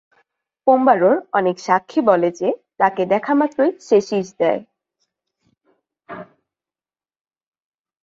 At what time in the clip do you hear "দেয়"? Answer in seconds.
4.39-4.61